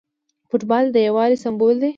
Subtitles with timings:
[0.49, 1.89] فوټبال د یووالي سمبول دی.